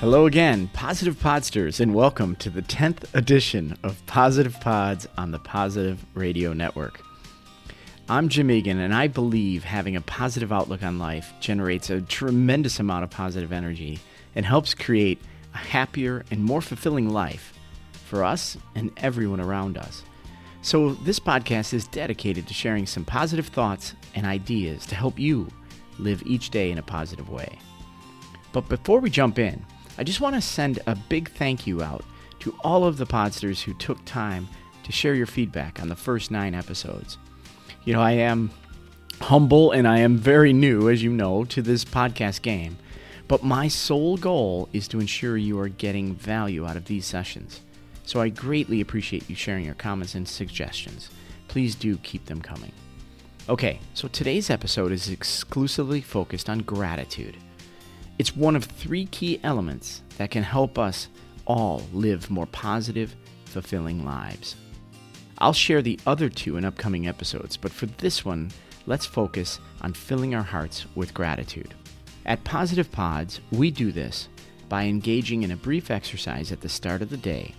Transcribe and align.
Hello 0.00 0.26
again, 0.26 0.70
Positive 0.72 1.16
Podsters, 1.16 1.80
and 1.80 1.92
welcome 1.92 2.36
to 2.36 2.50
the 2.50 2.62
10th 2.62 3.12
edition 3.14 3.76
of 3.82 4.06
Positive 4.06 4.54
Pods 4.60 5.08
on 5.18 5.32
the 5.32 5.40
Positive 5.40 6.06
Radio 6.14 6.52
Network. 6.52 7.00
I'm 8.08 8.28
Jim 8.28 8.48
Egan, 8.48 8.78
and 8.78 8.94
I 8.94 9.08
believe 9.08 9.64
having 9.64 9.96
a 9.96 10.00
positive 10.00 10.52
outlook 10.52 10.84
on 10.84 11.00
life 11.00 11.32
generates 11.40 11.90
a 11.90 12.00
tremendous 12.00 12.78
amount 12.78 13.02
of 13.02 13.10
positive 13.10 13.50
energy 13.50 13.98
and 14.36 14.46
helps 14.46 14.72
create 14.72 15.20
a 15.52 15.58
happier 15.58 16.24
and 16.30 16.44
more 16.44 16.62
fulfilling 16.62 17.10
life 17.10 17.52
for 18.06 18.22
us 18.22 18.56
and 18.76 18.92
everyone 18.98 19.40
around 19.40 19.76
us. 19.76 20.04
So, 20.62 20.94
this 20.94 21.18
podcast 21.18 21.74
is 21.74 21.88
dedicated 21.88 22.46
to 22.46 22.54
sharing 22.54 22.86
some 22.86 23.04
positive 23.04 23.48
thoughts 23.48 23.94
and 24.14 24.28
ideas 24.28 24.86
to 24.86 24.94
help 24.94 25.18
you 25.18 25.48
live 25.98 26.22
each 26.24 26.50
day 26.50 26.70
in 26.70 26.78
a 26.78 26.84
positive 26.84 27.28
way. 27.30 27.58
But 28.52 28.68
before 28.68 29.00
we 29.00 29.10
jump 29.10 29.40
in, 29.40 29.64
I 29.98 30.04
just 30.04 30.20
want 30.20 30.36
to 30.36 30.40
send 30.40 30.78
a 30.86 30.94
big 30.94 31.30
thank 31.32 31.66
you 31.66 31.82
out 31.82 32.04
to 32.38 32.54
all 32.60 32.84
of 32.84 32.98
the 32.98 33.06
podsters 33.06 33.62
who 33.62 33.74
took 33.74 34.04
time 34.04 34.48
to 34.84 34.92
share 34.92 35.14
your 35.14 35.26
feedback 35.26 35.82
on 35.82 35.88
the 35.88 35.96
first 35.96 36.30
nine 36.30 36.54
episodes. 36.54 37.18
You 37.84 37.94
know, 37.94 38.00
I 38.00 38.12
am 38.12 38.52
humble 39.20 39.72
and 39.72 39.88
I 39.88 39.98
am 39.98 40.16
very 40.16 40.52
new, 40.52 40.88
as 40.88 41.02
you 41.02 41.10
know, 41.10 41.44
to 41.46 41.62
this 41.62 41.84
podcast 41.84 42.42
game, 42.42 42.78
but 43.26 43.42
my 43.42 43.66
sole 43.66 44.16
goal 44.16 44.68
is 44.72 44.86
to 44.88 45.00
ensure 45.00 45.36
you 45.36 45.58
are 45.58 45.68
getting 45.68 46.14
value 46.14 46.64
out 46.64 46.76
of 46.76 46.84
these 46.84 47.04
sessions. 47.04 47.60
So 48.04 48.20
I 48.20 48.28
greatly 48.28 48.80
appreciate 48.80 49.28
you 49.28 49.34
sharing 49.34 49.64
your 49.64 49.74
comments 49.74 50.14
and 50.14 50.28
suggestions. 50.28 51.10
Please 51.48 51.74
do 51.74 51.96
keep 51.98 52.26
them 52.26 52.40
coming. 52.40 52.72
Okay, 53.48 53.80
so 53.94 54.06
today's 54.06 54.48
episode 54.48 54.92
is 54.92 55.10
exclusively 55.10 56.00
focused 56.00 56.48
on 56.48 56.60
gratitude. 56.60 57.36
It's 58.18 58.36
one 58.36 58.56
of 58.56 58.64
three 58.64 59.06
key 59.06 59.38
elements 59.44 60.02
that 60.16 60.32
can 60.32 60.42
help 60.42 60.76
us 60.76 61.08
all 61.46 61.82
live 61.92 62.28
more 62.28 62.46
positive, 62.46 63.14
fulfilling 63.44 64.04
lives. 64.04 64.56
I'll 65.38 65.52
share 65.52 65.82
the 65.82 66.00
other 66.04 66.28
two 66.28 66.56
in 66.56 66.64
upcoming 66.64 67.06
episodes, 67.06 67.56
but 67.56 67.70
for 67.70 67.86
this 67.86 68.24
one, 68.24 68.50
let's 68.86 69.06
focus 69.06 69.60
on 69.82 69.92
filling 69.92 70.34
our 70.34 70.42
hearts 70.42 70.84
with 70.96 71.14
gratitude. 71.14 71.74
At 72.26 72.42
Positive 72.42 72.90
Pods, 72.90 73.40
we 73.52 73.70
do 73.70 73.92
this 73.92 74.28
by 74.68 74.84
engaging 74.84 75.44
in 75.44 75.52
a 75.52 75.56
brief 75.56 75.88
exercise 75.88 76.50
at 76.50 76.60
the 76.60 76.68
start 76.68 77.02
of 77.02 77.10
the 77.10 77.16
day 77.16 77.54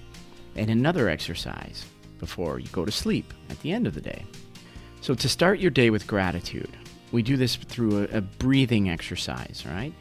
and 0.57 0.69
another 0.69 1.07
exercise 1.07 1.85
before 2.19 2.59
you 2.59 2.67
go 2.73 2.83
to 2.83 2.91
sleep 2.91 3.33
at 3.49 3.59
the 3.61 3.71
end 3.71 3.88
of 3.88 3.94
the 3.94 4.01
day. 4.01 4.25
So, 4.99 5.13
to 5.13 5.29
start 5.29 5.59
your 5.59 5.71
day 5.71 5.89
with 5.89 6.05
gratitude, 6.05 6.75
we 7.13 7.23
do 7.23 7.38
this 7.38 7.55
through 7.55 8.01
a, 8.11 8.17
a 8.17 8.21
breathing 8.21 8.89
exercise, 8.89 9.63
right? 9.66 9.94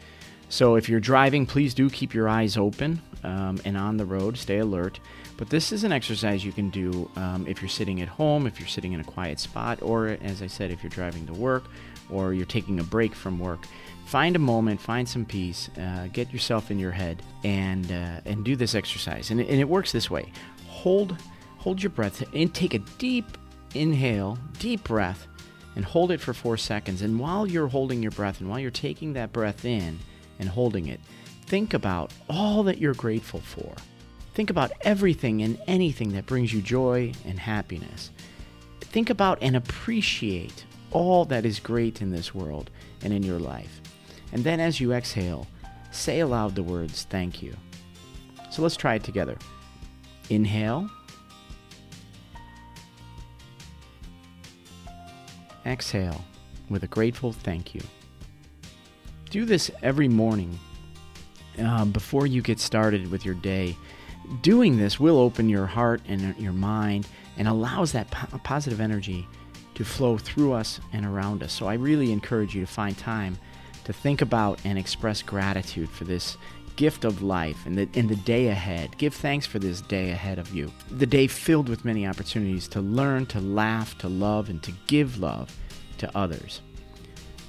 So, 0.49 0.75
if 0.75 0.89
you're 0.89 0.99
driving, 0.99 1.45
please 1.45 1.73
do 1.73 1.89
keep 1.89 2.13
your 2.13 2.27
eyes 2.27 2.57
open 2.57 3.01
um, 3.23 3.61
and 3.65 3.77
on 3.77 3.97
the 3.97 4.05
road, 4.05 4.37
stay 4.37 4.57
alert. 4.57 4.99
But 5.37 5.49
this 5.49 5.71
is 5.71 5.83
an 5.83 5.91
exercise 5.91 6.43
you 6.43 6.51
can 6.51 6.69
do 6.69 7.09
um, 7.15 7.45
if 7.47 7.61
you're 7.61 7.69
sitting 7.69 8.01
at 8.01 8.07
home, 8.07 8.45
if 8.45 8.59
you're 8.59 8.67
sitting 8.67 8.93
in 8.93 8.99
a 8.99 9.03
quiet 9.03 9.39
spot, 9.39 9.81
or 9.81 10.17
as 10.21 10.41
I 10.41 10.47
said, 10.47 10.71
if 10.71 10.83
you're 10.83 10.89
driving 10.89 11.25
to 11.27 11.33
work 11.33 11.63
or 12.09 12.33
you're 12.33 12.45
taking 12.45 12.79
a 12.79 12.83
break 12.83 13.13
from 13.13 13.39
work. 13.39 13.59
Find 14.05 14.35
a 14.35 14.39
moment, 14.39 14.81
find 14.81 15.07
some 15.07 15.25
peace, 15.25 15.69
uh, 15.79 16.07
get 16.11 16.33
yourself 16.33 16.71
in 16.71 16.79
your 16.79 16.91
head, 16.91 17.21
and 17.43 17.91
uh, 17.91 18.21
and 18.25 18.43
do 18.43 18.55
this 18.55 18.73
exercise. 18.73 19.29
And, 19.29 19.39
and 19.39 19.59
it 19.59 19.69
works 19.69 19.91
this 19.91 20.09
way: 20.09 20.31
hold 20.67 21.15
hold 21.57 21.83
your 21.83 21.91
breath 21.91 22.23
and 22.33 22.53
take 22.53 22.73
a 22.73 22.79
deep 22.97 23.37
inhale, 23.75 24.37
deep 24.57 24.83
breath, 24.83 25.27
and 25.75 25.85
hold 25.85 26.11
it 26.11 26.19
for 26.19 26.33
four 26.33 26.57
seconds. 26.57 27.01
And 27.01 27.19
while 27.19 27.45
you're 27.45 27.67
holding 27.67 28.01
your 28.01 28.11
breath, 28.11 28.39
and 28.39 28.49
while 28.49 28.59
you're 28.59 28.71
taking 28.71 29.13
that 29.13 29.31
breath 29.31 29.63
in 29.63 29.99
and 30.39 30.49
holding 30.49 30.87
it, 30.87 30.99
think 31.45 31.73
about 31.73 32.13
all 32.29 32.63
that 32.63 32.79
you're 32.79 32.93
grateful 32.93 33.41
for. 33.41 33.73
Think 34.33 34.49
about 34.49 34.71
everything 34.81 35.41
and 35.41 35.59
anything 35.67 36.13
that 36.13 36.25
brings 36.25 36.53
you 36.53 36.61
joy 36.61 37.11
and 37.25 37.37
happiness. 37.37 38.11
Think 38.79 39.09
about 39.09 39.37
and 39.41 39.55
appreciate 39.55 40.65
all 40.91 41.25
that 41.25 41.45
is 41.45 41.59
great 41.59 42.01
in 42.01 42.11
this 42.11 42.33
world 42.33 42.69
and 43.03 43.13
in 43.13 43.23
your 43.23 43.39
life. 43.39 43.81
And 44.31 44.43
then 44.43 44.59
as 44.59 44.79
you 44.79 44.93
exhale, 44.93 45.47
say 45.91 46.19
aloud 46.19 46.55
the 46.55 46.63
words, 46.63 47.03
thank 47.09 47.41
you. 47.41 47.55
So 48.51 48.61
let's 48.61 48.77
try 48.77 48.95
it 48.95 49.03
together. 49.03 49.37
Inhale. 50.29 50.89
Exhale 55.65 56.23
with 56.69 56.83
a 56.83 56.87
grateful 56.87 57.33
thank 57.33 57.75
you. 57.75 57.81
Do 59.29 59.45
this 59.45 59.69
every 59.83 60.07
morning 60.07 60.57
um, 61.59 61.91
before 61.91 62.25
you 62.25 62.41
get 62.41 62.59
started 62.59 63.11
with 63.11 63.25
your 63.25 63.35
day. 63.35 63.75
Doing 64.41 64.77
this 64.77 64.99
will 64.99 65.17
open 65.17 65.49
your 65.49 65.65
heart 65.65 66.01
and 66.07 66.35
your 66.37 66.53
mind 66.53 67.07
and 67.37 67.47
allows 67.47 67.91
that 67.91 68.09
po- 68.11 68.37
positive 68.39 68.79
energy 68.79 69.27
to 69.75 69.85
flow 69.85 70.17
through 70.17 70.53
us 70.53 70.79
and 70.93 71.05
around 71.05 71.43
us. 71.43 71.53
So 71.53 71.67
I 71.67 71.75
really 71.75 72.11
encourage 72.11 72.55
you 72.55 72.61
to 72.61 72.71
find 72.71 72.97
time 72.97 73.37
to 73.85 73.93
think 73.93 74.21
about 74.21 74.59
and 74.65 74.77
express 74.77 75.21
gratitude 75.21 75.89
for 75.89 76.03
this 76.05 76.37
gift 76.75 77.05
of 77.05 77.21
life 77.21 77.65
and 77.65 77.77
the, 77.77 77.89
in 77.93 78.07
the 78.07 78.15
day 78.15 78.47
ahead. 78.47 78.97
Give 78.97 79.13
thanks 79.13 79.45
for 79.45 79.59
this 79.59 79.81
day 79.81 80.11
ahead 80.11 80.39
of 80.39 80.53
you. 80.53 80.71
The 80.91 81.05
day 81.05 81.27
filled 81.27 81.69
with 81.69 81.85
many 81.85 82.07
opportunities 82.07 82.67
to 82.69 82.81
learn, 82.81 83.25
to 83.27 83.39
laugh, 83.39 83.97
to 83.99 84.07
love, 84.07 84.49
and 84.49 84.61
to 84.63 84.71
give 84.87 85.19
love 85.19 85.55
to 85.97 86.17
others. 86.17 86.61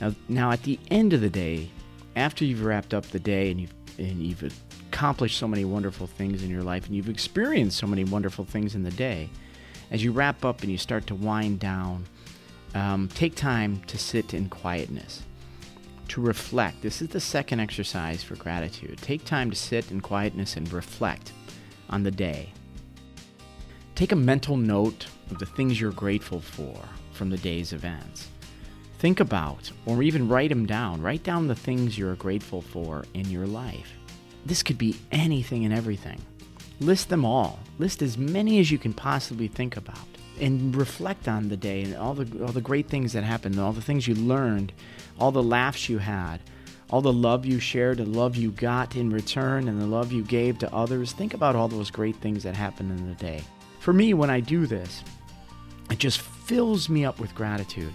Now, 0.00 0.14
now 0.28 0.50
at 0.50 0.62
the 0.62 0.78
end 0.90 1.12
of 1.12 1.20
the 1.20 1.30
day, 1.30 1.70
after 2.16 2.44
you've 2.44 2.64
wrapped 2.64 2.94
up 2.94 3.06
the 3.06 3.20
day 3.20 3.50
and 3.50 3.60
you've 3.60 3.74
and 3.98 4.22
you've 4.22 4.52
accomplished 4.88 5.38
so 5.38 5.46
many 5.46 5.64
wonderful 5.64 6.06
things 6.06 6.42
in 6.42 6.50
your 6.50 6.62
life 6.62 6.86
and 6.86 6.96
you've 6.96 7.08
experienced 7.08 7.78
so 7.78 7.86
many 7.86 8.04
wonderful 8.04 8.44
things 8.44 8.74
in 8.74 8.82
the 8.82 8.90
day, 8.90 9.28
as 9.90 10.02
you 10.02 10.12
wrap 10.12 10.44
up 10.44 10.62
and 10.62 10.70
you 10.70 10.78
start 10.78 11.06
to 11.08 11.14
wind 11.14 11.58
down, 11.60 12.06
um, 12.74 13.08
take 13.14 13.34
time 13.34 13.82
to 13.86 13.98
sit 13.98 14.32
in 14.32 14.48
quietness, 14.48 15.22
to 16.08 16.20
reflect. 16.20 16.82
This 16.82 17.02
is 17.02 17.08
the 17.08 17.20
second 17.20 17.60
exercise 17.60 18.22
for 18.22 18.36
gratitude. 18.36 18.98
Take 19.02 19.24
time 19.24 19.50
to 19.50 19.56
sit 19.56 19.90
in 19.90 20.00
quietness 20.00 20.56
and 20.56 20.72
reflect 20.72 21.32
on 21.90 22.02
the 22.02 22.10
day. 22.10 22.52
Take 23.94 24.12
a 24.12 24.16
mental 24.16 24.56
note 24.56 25.06
of 25.30 25.38
the 25.38 25.46
things 25.46 25.80
you're 25.80 25.92
grateful 25.92 26.40
for 26.40 26.76
from 27.12 27.28
the 27.28 27.36
day's 27.36 27.72
events. 27.72 28.28
Think 29.00 29.18
about, 29.18 29.72
or 29.86 30.02
even 30.02 30.28
write 30.28 30.50
them 30.50 30.66
down. 30.66 31.00
Write 31.00 31.22
down 31.22 31.48
the 31.48 31.54
things 31.54 31.96
you're 31.96 32.16
grateful 32.16 32.60
for 32.60 33.06
in 33.14 33.30
your 33.30 33.46
life. 33.46 33.94
This 34.44 34.62
could 34.62 34.76
be 34.76 34.94
anything 35.10 35.64
and 35.64 35.72
everything. 35.72 36.20
List 36.80 37.08
them 37.08 37.24
all. 37.24 37.60
List 37.78 38.02
as 38.02 38.18
many 38.18 38.58
as 38.58 38.70
you 38.70 38.76
can 38.76 38.92
possibly 38.92 39.48
think 39.48 39.78
about 39.78 39.96
and 40.38 40.76
reflect 40.76 41.28
on 41.28 41.48
the 41.48 41.56
day 41.56 41.82
and 41.82 41.96
all 41.96 42.12
the 42.12 42.44
all 42.44 42.52
the 42.52 42.60
great 42.60 42.88
things 42.88 43.14
that 43.14 43.24
happened, 43.24 43.58
all 43.58 43.72
the 43.72 43.80
things 43.80 44.06
you 44.06 44.14
learned, 44.14 44.70
all 45.18 45.32
the 45.32 45.42
laughs 45.42 45.88
you 45.88 45.96
had, 45.96 46.38
all 46.90 47.00
the 47.00 47.10
love 47.10 47.46
you 47.46 47.58
shared, 47.58 47.96
the 47.96 48.04
love 48.04 48.36
you 48.36 48.50
got 48.50 48.96
in 48.96 49.08
return, 49.08 49.66
and 49.66 49.80
the 49.80 49.86
love 49.86 50.12
you 50.12 50.22
gave 50.24 50.58
to 50.58 50.74
others. 50.74 51.14
Think 51.14 51.32
about 51.32 51.56
all 51.56 51.68
those 51.68 51.90
great 51.90 52.16
things 52.16 52.42
that 52.42 52.54
happened 52.54 52.90
in 52.90 53.08
the 53.08 53.14
day. 53.14 53.40
For 53.78 53.94
me, 53.94 54.12
when 54.12 54.28
I 54.28 54.40
do 54.40 54.66
this, 54.66 55.02
it 55.90 55.98
just 55.98 56.20
fills 56.20 56.90
me 56.90 57.06
up 57.06 57.18
with 57.18 57.34
gratitude 57.34 57.94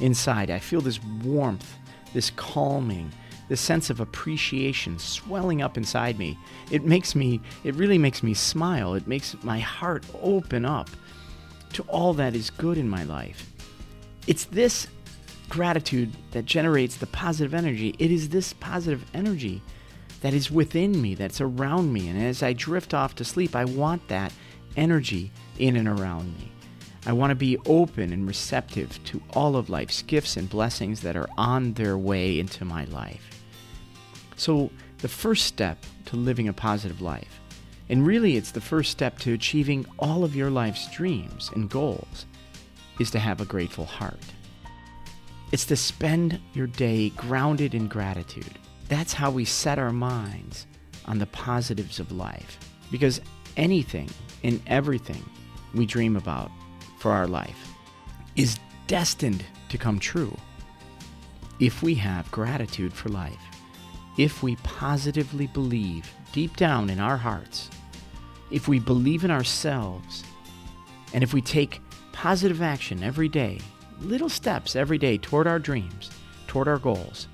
inside. 0.00 0.50
I 0.50 0.58
feel 0.58 0.80
this 0.80 1.02
warmth, 1.02 1.74
this 2.12 2.30
calming, 2.30 3.12
this 3.48 3.60
sense 3.60 3.90
of 3.90 4.00
appreciation 4.00 4.98
swelling 4.98 5.62
up 5.62 5.76
inside 5.76 6.18
me. 6.18 6.38
It 6.70 6.84
makes 6.84 7.14
me, 7.14 7.40
it 7.62 7.74
really 7.74 7.98
makes 7.98 8.22
me 8.22 8.34
smile. 8.34 8.94
It 8.94 9.06
makes 9.06 9.36
my 9.42 9.58
heart 9.58 10.04
open 10.22 10.64
up 10.64 10.88
to 11.74 11.82
all 11.84 12.14
that 12.14 12.34
is 12.34 12.50
good 12.50 12.78
in 12.78 12.88
my 12.88 13.04
life. 13.04 13.50
It's 14.26 14.44
this 14.46 14.86
gratitude 15.48 16.12
that 16.30 16.46
generates 16.46 16.96
the 16.96 17.06
positive 17.06 17.54
energy. 17.54 17.94
It 17.98 18.10
is 18.10 18.30
this 18.30 18.54
positive 18.54 19.04
energy 19.12 19.60
that 20.22 20.32
is 20.32 20.50
within 20.50 21.02
me, 21.02 21.14
that's 21.14 21.40
around 21.40 21.92
me. 21.92 22.08
And 22.08 22.20
as 22.22 22.42
I 22.42 22.54
drift 22.54 22.94
off 22.94 23.14
to 23.16 23.24
sleep, 23.24 23.54
I 23.54 23.66
want 23.66 24.08
that 24.08 24.32
energy 24.76 25.30
in 25.58 25.76
and 25.76 25.86
around 25.86 26.34
me. 26.38 26.53
I 27.06 27.12
want 27.12 27.30
to 27.30 27.34
be 27.34 27.58
open 27.66 28.12
and 28.12 28.26
receptive 28.26 29.02
to 29.04 29.20
all 29.34 29.56
of 29.56 29.68
life's 29.68 30.02
gifts 30.02 30.36
and 30.36 30.48
blessings 30.48 31.00
that 31.02 31.16
are 31.16 31.28
on 31.36 31.74
their 31.74 31.98
way 31.98 32.38
into 32.38 32.64
my 32.64 32.84
life. 32.86 33.42
So, 34.36 34.70
the 34.98 35.08
first 35.08 35.46
step 35.46 35.78
to 36.06 36.16
living 36.16 36.48
a 36.48 36.52
positive 36.52 37.02
life 37.02 37.40
and 37.88 38.06
really, 38.06 38.36
it's 38.36 38.52
the 38.52 38.60
first 38.60 38.90
step 38.90 39.18
to 39.20 39.32
achieving 39.32 39.84
all 39.98 40.24
of 40.24 40.34
your 40.34 40.50
life's 40.50 40.90
dreams 40.90 41.50
and 41.54 41.68
goals 41.68 42.26
is 42.98 43.10
to 43.10 43.18
have 43.18 43.40
a 43.40 43.44
grateful 43.44 43.84
heart. 43.84 44.18
It's 45.52 45.66
to 45.66 45.76
spend 45.76 46.40
your 46.54 46.66
day 46.66 47.10
grounded 47.10 47.74
in 47.74 47.88
gratitude. 47.88 48.58
That's 48.88 49.12
how 49.12 49.30
we 49.30 49.44
set 49.44 49.78
our 49.78 49.92
minds 49.92 50.66
on 51.04 51.18
the 51.18 51.26
positives 51.26 52.00
of 52.00 52.10
life. 52.10 52.58
Because 52.90 53.20
anything 53.56 54.08
and 54.42 54.60
everything 54.66 55.22
we 55.74 55.86
dream 55.86 56.16
about 56.16 56.50
for 57.04 57.12
our 57.12 57.26
life 57.26 57.74
is 58.34 58.58
destined 58.86 59.44
to 59.68 59.76
come 59.76 59.98
true 59.98 60.34
if 61.60 61.82
we 61.82 61.94
have 61.94 62.30
gratitude 62.30 62.94
for 62.94 63.10
life. 63.10 63.44
if 64.16 64.42
we 64.42 64.56
positively 64.62 65.46
believe 65.48 66.10
deep 66.32 66.56
down 66.56 66.88
in 66.88 66.98
our 67.00 67.18
hearts, 67.18 67.68
if 68.50 68.68
we 68.68 68.78
believe 68.78 69.22
in 69.22 69.30
ourselves, 69.30 70.24
and 71.12 71.22
if 71.22 71.34
we 71.34 71.42
take 71.42 71.82
positive 72.12 72.62
action 72.62 73.02
every 73.02 73.28
day, 73.28 73.58
little 74.00 74.30
steps 74.30 74.74
every 74.74 74.96
day 74.96 75.18
toward 75.18 75.46
our 75.46 75.58
dreams, 75.58 76.10
toward 76.46 76.68
our 76.68 76.78
goals, 76.78 77.28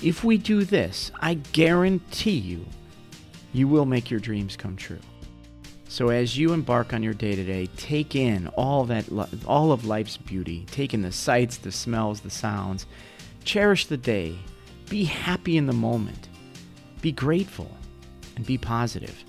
if 0.00 0.22
we 0.22 0.38
do 0.38 0.62
this, 0.62 1.10
I 1.18 1.34
guarantee 1.34 2.38
you, 2.38 2.64
you 3.52 3.66
will 3.66 3.86
make 3.86 4.12
your 4.12 4.20
dreams 4.20 4.56
come 4.56 4.76
true. 4.76 5.00
So 5.92 6.08
as 6.08 6.38
you 6.38 6.54
embark 6.54 6.94
on 6.94 7.02
your 7.02 7.12
day 7.12 7.36
to 7.36 7.44
day, 7.44 7.66
take 7.76 8.16
in 8.16 8.46
all 8.56 8.84
that 8.84 9.04
all 9.46 9.72
of 9.72 9.84
life's 9.84 10.16
beauty. 10.16 10.64
Take 10.70 10.94
in 10.94 11.02
the 11.02 11.12
sights, 11.12 11.58
the 11.58 11.70
smells, 11.70 12.20
the 12.20 12.30
sounds. 12.30 12.86
Cherish 13.44 13.84
the 13.84 13.98
day. 13.98 14.38
Be 14.88 15.04
happy 15.04 15.58
in 15.58 15.66
the 15.66 15.74
moment. 15.74 16.30
Be 17.02 17.12
grateful 17.12 17.70
and 18.36 18.46
be 18.46 18.56
positive. 18.56 19.22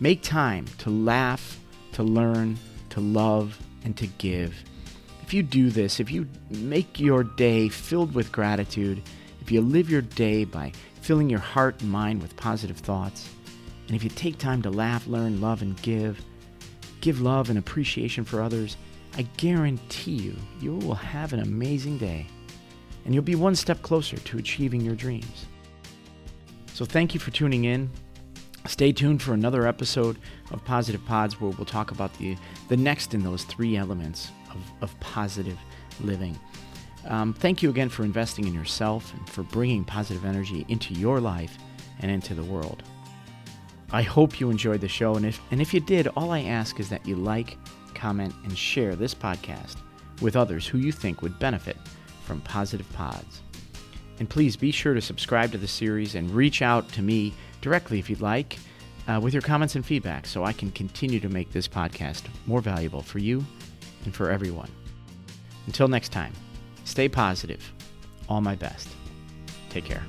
Make 0.00 0.22
time 0.22 0.64
to 0.78 0.88
laugh, 0.88 1.60
to 1.92 2.02
learn, 2.02 2.56
to 2.88 3.00
love, 3.00 3.58
and 3.84 3.94
to 3.98 4.06
give. 4.06 4.54
If 5.22 5.34
you 5.34 5.42
do 5.42 5.68
this, 5.68 6.00
if 6.00 6.10
you 6.10 6.26
make 6.48 6.98
your 6.98 7.24
day 7.24 7.68
filled 7.68 8.14
with 8.14 8.32
gratitude, 8.32 9.02
if 9.42 9.52
you 9.52 9.60
live 9.60 9.90
your 9.90 10.00
day 10.00 10.44
by 10.44 10.72
filling 11.02 11.28
your 11.28 11.40
heart 11.40 11.82
and 11.82 11.90
mind 11.90 12.22
with 12.22 12.34
positive 12.38 12.78
thoughts, 12.78 13.28
and 13.86 13.96
if 13.96 14.02
you 14.02 14.10
take 14.10 14.38
time 14.38 14.62
to 14.62 14.70
laugh, 14.70 15.06
learn, 15.06 15.40
love, 15.40 15.62
and 15.62 15.80
give, 15.82 16.24
give 17.00 17.20
love 17.20 17.50
and 17.50 17.58
appreciation 17.58 18.24
for 18.24 18.40
others, 18.40 18.76
I 19.16 19.22
guarantee 19.36 20.12
you, 20.12 20.36
you 20.60 20.76
will 20.76 20.94
have 20.94 21.32
an 21.32 21.40
amazing 21.40 21.98
day 21.98 22.26
and 23.04 23.14
you'll 23.14 23.22
be 23.22 23.34
one 23.34 23.54
step 23.54 23.82
closer 23.82 24.16
to 24.16 24.38
achieving 24.38 24.80
your 24.80 24.94
dreams. 24.94 25.46
So, 26.72 26.84
thank 26.84 27.14
you 27.14 27.20
for 27.20 27.30
tuning 27.30 27.64
in. 27.64 27.90
Stay 28.66 28.92
tuned 28.92 29.22
for 29.22 29.34
another 29.34 29.66
episode 29.66 30.18
of 30.50 30.64
Positive 30.64 31.04
Pods 31.04 31.40
where 31.40 31.50
we'll 31.50 31.66
talk 31.66 31.90
about 31.90 32.16
the, 32.18 32.36
the 32.68 32.76
next 32.76 33.12
in 33.12 33.22
those 33.22 33.44
three 33.44 33.76
elements 33.76 34.30
of, 34.50 34.62
of 34.80 34.98
positive 35.00 35.58
living. 36.00 36.38
Um, 37.06 37.34
thank 37.34 37.62
you 37.62 37.68
again 37.68 37.90
for 37.90 38.04
investing 38.04 38.46
in 38.46 38.54
yourself 38.54 39.12
and 39.12 39.28
for 39.28 39.42
bringing 39.42 39.84
positive 39.84 40.24
energy 40.24 40.64
into 40.68 40.94
your 40.94 41.20
life 41.20 41.58
and 42.00 42.10
into 42.10 42.34
the 42.34 42.42
world. 42.42 42.82
I 43.94 44.02
hope 44.02 44.40
you 44.40 44.50
enjoyed 44.50 44.80
the 44.80 44.88
show, 44.88 45.14
and 45.14 45.24
if, 45.24 45.40
and 45.52 45.62
if 45.62 45.72
you 45.72 45.78
did, 45.78 46.08
all 46.08 46.32
I 46.32 46.40
ask 46.40 46.80
is 46.80 46.88
that 46.88 47.06
you 47.06 47.14
like, 47.14 47.56
comment, 47.94 48.34
and 48.42 48.58
share 48.58 48.96
this 48.96 49.14
podcast 49.14 49.76
with 50.20 50.34
others 50.34 50.66
who 50.66 50.78
you 50.78 50.90
think 50.90 51.22
would 51.22 51.38
benefit 51.38 51.76
from 52.24 52.40
Positive 52.40 52.92
Pods. 52.94 53.42
And 54.18 54.28
please 54.28 54.56
be 54.56 54.72
sure 54.72 54.94
to 54.94 55.00
subscribe 55.00 55.52
to 55.52 55.58
the 55.58 55.68
series 55.68 56.16
and 56.16 56.28
reach 56.32 56.60
out 56.60 56.88
to 56.88 57.02
me 57.02 57.34
directly 57.60 58.00
if 58.00 58.10
you'd 58.10 58.20
like 58.20 58.58
uh, 59.06 59.20
with 59.22 59.32
your 59.32 59.42
comments 59.42 59.76
and 59.76 59.86
feedback 59.86 60.26
so 60.26 60.42
I 60.42 60.52
can 60.52 60.72
continue 60.72 61.20
to 61.20 61.28
make 61.28 61.52
this 61.52 61.68
podcast 61.68 62.22
more 62.46 62.60
valuable 62.60 63.00
for 63.00 63.20
you 63.20 63.44
and 64.04 64.12
for 64.12 64.28
everyone. 64.28 64.70
Until 65.66 65.86
next 65.86 66.08
time. 66.08 66.32
Stay 66.82 67.08
positive. 67.08 67.72
All 68.28 68.40
my 68.40 68.56
best. 68.56 68.88
Take 69.70 69.84
care. 69.84 70.02